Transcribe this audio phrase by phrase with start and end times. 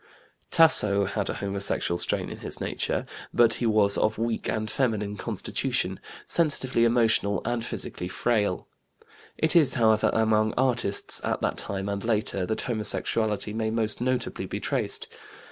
[0.49, 5.15] "Tasso had a homosexual strain in his nature, but he was of weak and feminine
[5.15, 8.65] constitution, sensitively emotional and physically frail.
[9.37, 14.47] It is, however, among artists, at that time and later, that homosexuality may most notably
[14.47, 15.07] be traced.